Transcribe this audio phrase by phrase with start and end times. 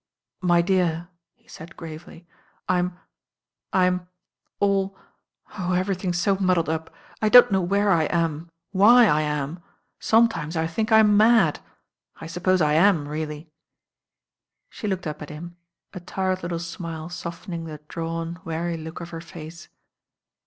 [0.41, 2.25] "My dear," he said gravely,
[2.67, 2.97] "I'm—
[3.71, 4.07] I'm—
[4.59, 4.97] aU—
[5.59, 6.91] oh, everything's so muddled up.
[7.21, 9.61] I don't know v/here I am— why I am.
[9.99, 11.59] Sometimes I think I'm mad—
[12.19, 13.51] I «uppose I am really."
[14.71, 15.55] She looked up at him,
[15.93, 19.69] a tired little smile softening the drawn, weary look of her face.